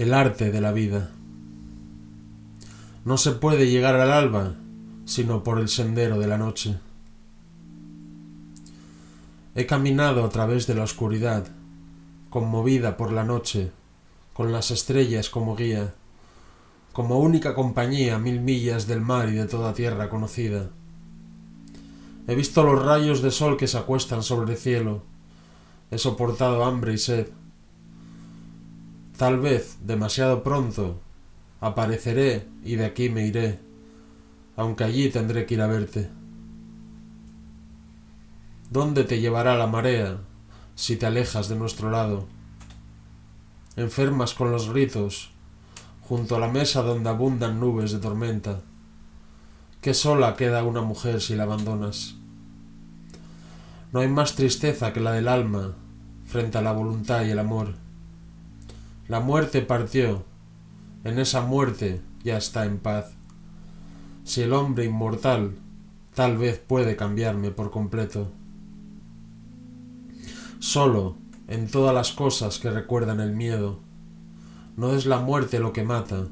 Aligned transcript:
El 0.00 0.14
arte 0.14 0.50
de 0.50 0.62
la 0.62 0.72
vida. 0.72 1.10
No 3.04 3.18
se 3.18 3.32
puede 3.32 3.68
llegar 3.68 3.96
al 3.96 4.10
alba 4.10 4.54
sino 5.04 5.44
por 5.44 5.58
el 5.58 5.68
sendero 5.68 6.18
de 6.18 6.26
la 6.26 6.38
noche. 6.38 6.78
He 9.54 9.66
caminado 9.66 10.24
a 10.24 10.30
través 10.30 10.66
de 10.66 10.74
la 10.74 10.84
oscuridad, 10.84 11.48
conmovida 12.30 12.96
por 12.96 13.12
la 13.12 13.24
noche, 13.24 13.72
con 14.32 14.52
las 14.52 14.70
estrellas 14.70 15.28
como 15.28 15.54
guía, 15.54 15.92
como 16.94 17.18
única 17.18 17.54
compañía 17.54 18.18
mil 18.18 18.40
millas 18.40 18.86
del 18.86 19.02
mar 19.02 19.28
y 19.28 19.32
de 19.32 19.48
toda 19.48 19.74
tierra 19.74 20.08
conocida. 20.08 20.70
He 22.26 22.34
visto 22.34 22.64
los 22.64 22.82
rayos 22.82 23.20
de 23.20 23.30
sol 23.30 23.58
que 23.58 23.68
se 23.68 23.76
acuestan 23.76 24.22
sobre 24.22 24.52
el 24.52 24.58
cielo, 24.58 25.02
he 25.90 25.98
soportado 25.98 26.64
hambre 26.64 26.94
y 26.94 26.98
sed, 26.98 27.28
Tal 29.20 29.38
vez 29.38 29.76
demasiado 29.82 30.42
pronto 30.42 30.98
apareceré 31.60 32.48
y 32.64 32.76
de 32.76 32.86
aquí 32.86 33.10
me 33.10 33.26
iré, 33.26 33.60
aunque 34.56 34.84
allí 34.84 35.10
tendré 35.10 35.44
que 35.44 35.52
ir 35.52 35.60
a 35.60 35.66
verte. 35.66 36.08
¿Dónde 38.70 39.04
te 39.04 39.20
llevará 39.20 39.58
la 39.58 39.66
marea 39.66 40.20
si 40.74 40.96
te 40.96 41.04
alejas 41.04 41.50
de 41.50 41.56
nuestro 41.56 41.90
lado? 41.90 42.28
Enfermas 43.76 44.32
con 44.32 44.52
los 44.52 44.70
gritos, 44.70 45.32
junto 46.00 46.36
a 46.36 46.40
la 46.40 46.48
mesa 46.48 46.80
donde 46.80 47.10
abundan 47.10 47.60
nubes 47.60 47.92
de 47.92 47.98
tormenta. 47.98 48.62
Qué 49.82 49.92
sola 49.92 50.34
queda 50.34 50.64
una 50.64 50.80
mujer 50.80 51.20
si 51.20 51.34
la 51.34 51.42
abandonas. 51.42 52.14
No 53.92 54.00
hay 54.00 54.08
más 54.08 54.34
tristeza 54.34 54.94
que 54.94 55.00
la 55.00 55.12
del 55.12 55.28
alma 55.28 55.74
frente 56.24 56.56
a 56.56 56.62
la 56.62 56.72
voluntad 56.72 57.22
y 57.26 57.32
el 57.32 57.38
amor. 57.38 57.89
La 59.10 59.18
muerte 59.18 59.60
partió. 59.62 60.22
En 61.02 61.18
esa 61.18 61.40
muerte 61.40 62.00
ya 62.22 62.36
está 62.36 62.64
en 62.64 62.78
paz. 62.78 63.16
Si 64.22 64.42
el 64.42 64.52
hombre 64.52 64.84
inmortal 64.84 65.56
tal 66.14 66.38
vez 66.38 66.60
puede 66.60 66.94
cambiarme 66.94 67.50
por 67.50 67.72
completo. 67.72 68.30
Solo 70.60 71.16
en 71.48 71.68
todas 71.68 71.92
las 71.92 72.12
cosas 72.12 72.60
que 72.60 72.70
recuerdan 72.70 73.18
el 73.18 73.32
miedo. 73.32 73.80
No 74.76 74.94
es 74.94 75.06
la 75.06 75.18
muerte 75.18 75.58
lo 75.58 75.72
que 75.72 75.82
mata 75.82 76.28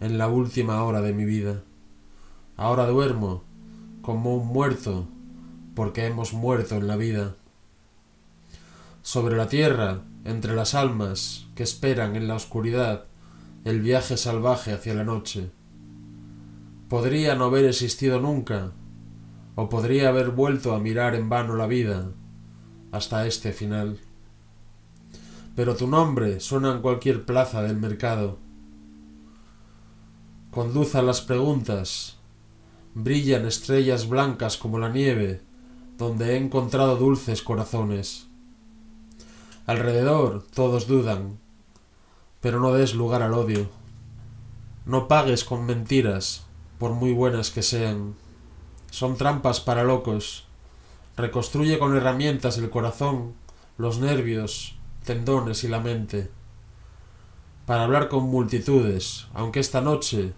en 0.00 0.16
la 0.16 0.28
última 0.28 0.84
hora 0.84 1.00
de 1.00 1.14
mi 1.14 1.24
vida. 1.24 1.64
Ahora 2.56 2.86
duermo 2.86 3.42
como 4.02 4.36
un 4.36 4.46
muerto 4.46 5.08
porque 5.74 6.06
hemos 6.06 6.32
muerto 6.32 6.76
en 6.76 6.86
la 6.86 6.94
vida. 6.94 7.34
Sobre 9.04 9.36
la 9.36 9.48
tierra 9.48 10.00
entre 10.24 10.56
las 10.56 10.74
almas 10.74 11.46
que 11.54 11.62
esperan 11.62 12.16
en 12.16 12.26
la 12.26 12.36
oscuridad 12.36 13.04
el 13.66 13.82
viaje 13.82 14.16
salvaje 14.16 14.72
hacia 14.72 14.94
la 14.94 15.04
noche. 15.04 15.50
Podría 16.88 17.34
no 17.34 17.44
haber 17.44 17.66
existido 17.66 18.18
nunca, 18.18 18.72
o 19.56 19.68
podría 19.68 20.08
haber 20.08 20.30
vuelto 20.30 20.74
a 20.74 20.80
mirar 20.80 21.14
en 21.14 21.28
vano 21.28 21.54
la 21.54 21.66
vida 21.66 22.12
hasta 22.92 23.26
este 23.26 23.52
final. 23.52 23.98
Pero 25.54 25.76
tu 25.76 25.86
nombre 25.86 26.40
suena 26.40 26.72
en 26.72 26.80
cualquier 26.80 27.26
plaza 27.26 27.60
del 27.62 27.76
mercado. 27.76 28.38
Conduza 30.50 31.02
las 31.02 31.20
preguntas. 31.20 32.16
Brillan 32.94 33.44
estrellas 33.44 34.08
blancas 34.08 34.56
como 34.56 34.78
la 34.78 34.88
nieve, 34.88 35.42
donde 35.98 36.32
he 36.32 36.36
encontrado 36.38 36.96
dulces 36.96 37.42
corazones. 37.42 38.28
Alrededor 39.66 40.44
todos 40.52 40.86
dudan, 40.86 41.38
pero 42.42 42.60
no 42.60 42.74
des 42.74 42.92
lugar 42.94 43.22
al 43.22 43.32
odio. 43.32 43.70
No 44.84 45.08
pagues 45.08 45.42
con 45.42 45.64
mentiras, 45.64 46.44
por 46.78 46.92
muy 46.92 47.14
buenas 47.14 47.50
que 47.50 47.62
sean. 47.62 48.14
Son 48.90 49.16
trampas 49.16 49.60
para 49.60 49.82
locos. 49.82 50.44
Reconstruye 51.16 51.78
con 51.78 51.96
herramientas 51.96 52.58
el 52.58 52.68
corazón, 52.68 53.32
los 53.78 54.00
nervios, 54.00 54.76
tendones 55.02 55.64
y 55.64 55.68
la 55.68 55.80
mente. 55.80 56.30
Para 57.64 57.84
hablar 57.84 58.10
con 58.10 58.24
multitudes, 58.24 59.28
aunque 59.32 59.60
esta 59.60 59.80
noche 59.80 60.34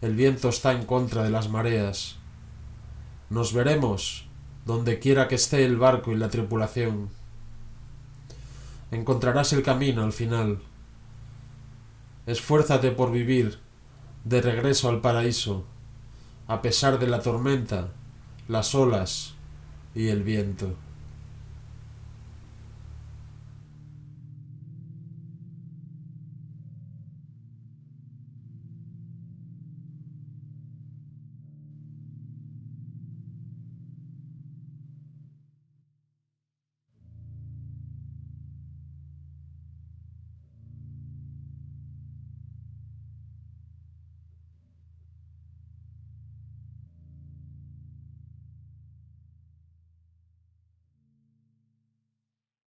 el 0.00 0.14
viento 0.14 0.48
está 0.48 0.72
en 0.72 0.86
contra 0.86 1.22
de 1.22 1.28
las 1.28 1.50
mareas. 1.50 2.16
Nos 3.28 3.52
veremos 3.52 4.26
donde 4.64 4.98
quiera 5.00 5.28
que 5.28 5.34
esté 5.34 5.66
el 5.66 5.76
barco 5.76 6.12
y 6.12 6.16
la 6.16 6.30
tripulación 6.30 7.19
encontrarás 8.90 9.52
el 9.52 9.62
camino 9.62 10.02
al 10.02 10.12
final. 10.12 10.60
Esfuérzate 12.26 12.90
por 12.90 13.12
vivir 13.12 13.58
de 14.24 14.42
regreso 14.42 14.88
al 14.88 15.00
paraíso, 15.00 15.64
a 16.46 16.62
pesar 16.62 16.98
de 16.98 17.06
la 17.06 17.20
tormenta, 17.20 17.88
las 18.48 18.74
olas 18.74 19.34
y 19.94 20.08
el 20.08 20.22
viento. 20.22 20.74